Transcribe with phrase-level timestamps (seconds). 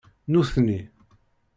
[0.31, 0.79] Nutni